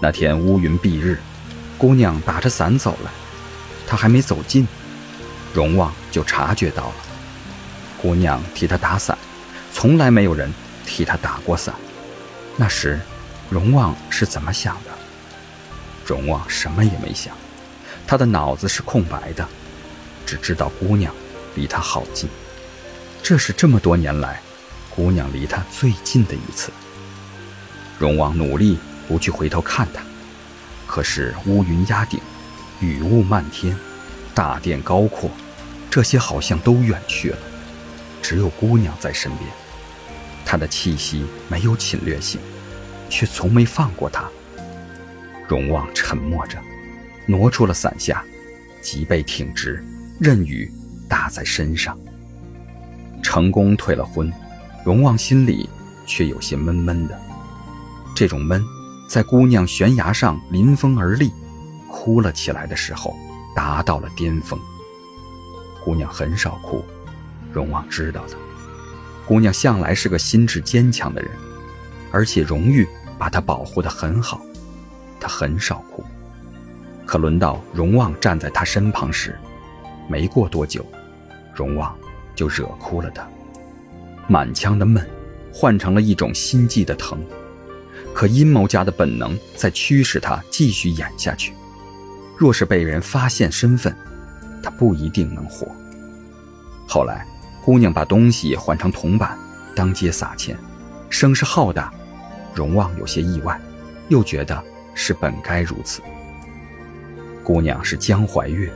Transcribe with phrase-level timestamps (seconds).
[0.00, 1.18] 那天乌云蔽日，
[1.78, 3.10] 姑娘打着伞走来，
[3.86, 4.66] 她还没走近，
[5.54, 6.94] 荣旺就察觉到了。
[8.02, 9.16] 姑娘替他打伞，
[9.72, 10.52] 从来没有人
[10.84, 11.74] 替他打过伞。
[12.56, 13.00] 那时，
[13.48, 14.90] 荣旺是怎么想的？
[16.04, 17.34] 荣旺什么也没想，
[18.06, 19.48] 他的脑子是空白的，
[20.26, 21.14] 只知道姑娘
[21.54, 22.28] 离他好近。
[23.22, 24.42] 这是这么多年来，
[24.94, 26.70] 姑娘离他最近的一次。
[27.98, 28.78] 荣旺努力
[29.08, 30.02] 不去回头看他，
[30.86, 32.20] 可是乌云压顶，
[32.80, 33.76] 雨雾漫天，
[34.34, 35.30] 大殿高阔，
[35.90, 37.38] 这些好像都远去了。
[38.22, 39.50] 只有姑娘在身边，
[40.44, 42.40] 她的气息没有侵略性，
[43.10, 44.24] 却从没放过他。
[45.46, 46.58] 荣旺沉默着，
[47.26, 48.24] 挪出了伞下，
[48.80, 49.84] 脊背挺直，
[50.18, 50.72] 任雨
[51.06, 51.98] 打在身上。
[53.22, 54.32] 成功退了婚，
[54.84, 55.68] 荣旺心里
[56.06, 57.20] 却有些闷闷的。
[58.16, 58.64] 这种闷，
[59.08, 61.30] 在姑娘悬崖上临风而立，
[61.88, 63.14] 哭了起来的时候，
[63.54, 64.58] 达到了巅峰。
[65.84, 66.84] 姑娘很少哭。
[67.52, 68.36] 荣旺知道的，
[69.28, 71.30] 姑娘向来是个心智坚强的人，
[72.10, 74.40] 而且荣誉把她保护得很好，
[75.20, 76.02] 她很少哭。
[77.06, 79.38] 可轮到荣旺站在她身旁时，
[80.08, 80.84] 没过多久，
[81.54, 81.94] 荣旺
[82.34, 83.28] 就惹哭了她。
[84.26, 85.08] 满腔的闷，
[85.52, 87.22] 换成了一种心悸的疼。
[88.14, 91.52] 可阴谋家的本能在驱使他继续演下去。
[92.38, 93.94] 若是被人发现身份，
[94.62, 95.66] 他不一定能活。
[96.86, 97.26] 后来。
[97.64, 99.38] 姑娘把东西换成铜板，
[99.74, 100.54] 当街撒钱，
[101.08, 101.90] 声势浩大。
[102.54, 103.58] 荣旺有些意外，
[104.10, 104.62] 又觉得
[104.94, 106.02] 是本该如此。
[107.42, 108.70] 姑娘是江怀月，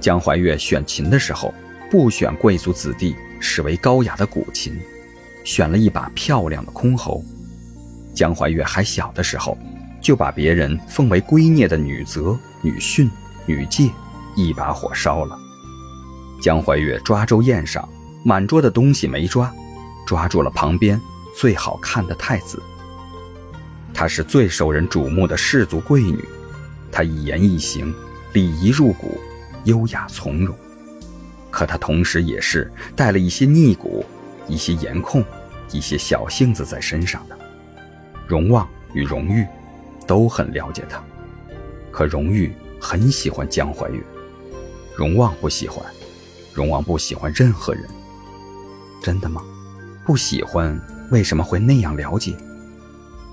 [0.00, 1.52] 江怀月选琴的时候
[1.90, 4.78] 不选贵族子弟视为高雅的古琴，
[5.42, 7.20] 选了一把漂亮的箜篌。
[8.14, 9.58] 江怀月还小的时候，
[10.00, 13.10] 就把别人奉为圭臬的女则、女训、
[13.44, 13.90] 女戒
[14.36, 15.38] 一把火烧了。
[16.40, 17.86] 江怀月抓周宴上。
[18.26, 19.52] 满桌的东西没抓，
[20.06, 20.98] 抓住了旁边
[21.36, 22.58] 最好看的太子。
[23.92, 26.24] 她是最受人瞩目的氏族贵女，
[26.90, 27.94] 她一言一行
[28.32, 29.20] 礼仪入骨，
[29.64, 30.56] 优雅从容。
[31.50, 34.02] 可她同时也是带了一些逆骨、
[34.48, 35.22] 一些颜控、
[35.70, 37.38] 一些小性子在身上的。
[38.26, 39.46] 荣旺与荣誉
[40.06, 41.02] 都很了解他，
[41.90, 44.02] 可荣誉很喜欢江怀月，
[44.96, 45.84] 荣旺不喜欢，
[46.52, 47.84] 荣旺不喜欢任何人。
[49.02, 49.42] 真的吗？
[50.06, 50.80] 不喜欢，
[51.10, 52.34] 为什么会那样了解？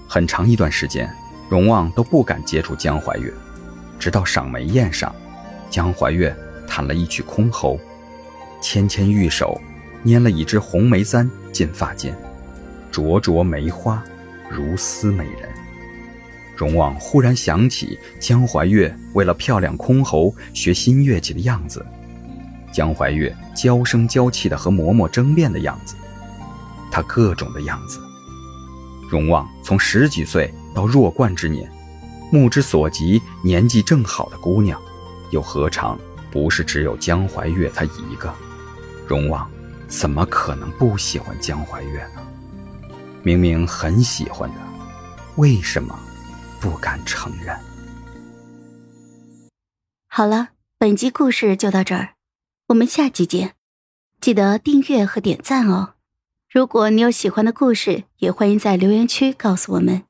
[0.07, 1.09] 很长一段时间，
[1.49, 3.33] 荣旺都不敢接触江怀月，
[3.97, 5.15] 直到赏梅宴上，
[5.69, 6.35] 江怀月
[6.67, 7.79] 弹了一曲箜篌，
[8.61, 9.59] 纤纤玉手
[10.03, 12.13] 拈了一支红梅簪进发间，
[12.91, 14.03] 灼灼梅花，
[14.51, 15.49] 如斯美人。
[16.55, 21.83] 荣旺忽然想起江怀月为了漂亮箜篌学新乐器的样子。
[22.71, 25.95] 江怀月娇声娇气的和嬷嬷争辩的样子，
[26.91, 27.99] 他各种的样子。
[29.09, 31.69] 荣旺从十几岁到弱冠之年，
[32.31, 34.79] 目之所及，年纪正好的姑娘，
[35.31, 35.99] 又何尝
[36.31, 38.33] 不是只有江怀月她一个？
[39.07, 39.49] 荣旺
[39.87, 42.21] 怎么可能不喜欢江怀月呢？
[43.23, 44.55] 明明很喜欢的，
[45.35, 45.97] 为什么
[46.59, 47.55] 不敢承认？
[50.07, 50.49] 好了，
[50.79, 52.15] 本集故事就到这儿。
[52.69, 53.53] 我们下集见，
[54.19, 55.93] 记得订阅和点赞哦！
[56.49, 60.03] 如果你有喜欢的故事，也欢迎在留言区告诉我们。